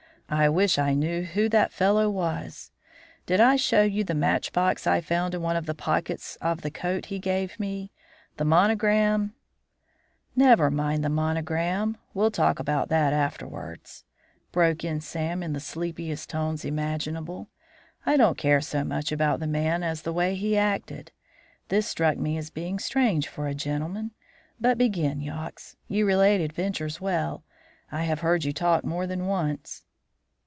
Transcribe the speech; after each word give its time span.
I 0.33 0.47
wish 0.47 0.77
I 0.79 0.93
knew 0.93 1.23
who 1.23 1.49
that 1.49 1.73
fellow 1.73 2.09
was. 2.09 2.71
Did 3.25 3.41
I 3.41 3.57
show 3.57 3.81
you 3.81 4.05
the 4.05 4.13
match 4.15 4.53
box 4.53 4.87
I 4.87 5.01
found 5.01 5.35
in 5.35 5.41
one 5.41 5.57
of 5.57 5.65
the 5.65 5.75
pockets 5.75 6.37
of 6.37 6.61
the 6.61 6.71
coat 6.71 7.07
he 7.07 7.19
gave 7.19 7.59
me? 7.59 7.91
The 8.37 8.45
monogram" 8.45 9.33
"Never 10.47 10.71
mind 10.71 11.03
the 11.03 11.09
monogram. 11.09 11.97
We'll 12.13 12.31
talk 12.31 12.59
about 12.59 12.87
that 12.87 13.11
afterwards," 13.11 14.05
broke 14.53 14.85
in 14.85 15.01
Sam 15.01 15.43
in 15.43 15.51
the 15.51 15.59
sleepiest 15.59 16.29
tones 16.29 16.63
imaginable. 16.63 17.49
"I 18.05 18.15
don't 18.15 18.37
care 18.37 18.61
so 18.61 18.85
much 18.85 19.11
about 19.11 19.41
the 19.41 19.47
man 19.47 19.83
as 19.83 20.03
the 20.03 20.13
way 20.13 20.35
he 20.35 20.57
acted. 20.57 21.11
This 21.67 21.87
struck 21.87 22.17
me 22.17 22.37
as 22.37 22.49
being 22.49 22.79
strange 22.79 23.27
for 23.27 23.49
a 23.49 23.53
gentleman. 23.53 24.11
But 24.61 24.77
begin, 24.77 25.19
Yox; 25.19 25.75
you 25.89 26.05
relate 26.05 26.39
adventures 26.39 27.01
well. 27.01 27.43
I 27.91 28.03
have 28.03 28.21
heard 28.21 28.45
you 28.45 28.53
talk 28.53 28.85
more 28.85 29.05
than 29.05 29.25
once." 29.27 29.83